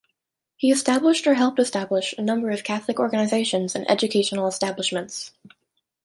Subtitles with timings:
[0.57, 5.31] He established or helped establish a number of Catholic organizations and educational establishments.